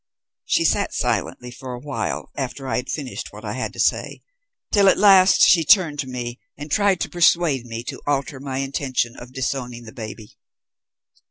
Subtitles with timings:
[0.45, 4.23] She sat silently for a while after I had finished what I had to say,
[4.71, 8.57] till at last she turned to me and tried to persuade me to alter my
[8.57, 10.39] intention of disowning the baby.